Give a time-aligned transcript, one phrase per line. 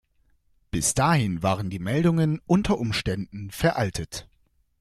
[0.71, 4.27] Bis dahin waren die Meldungen unter Umständen veraltet.